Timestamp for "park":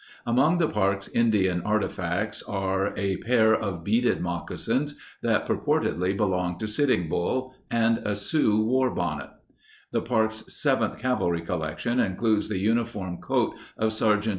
0.67-1.03, 10.01-10.31